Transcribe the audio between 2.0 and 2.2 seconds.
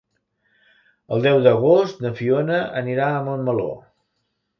na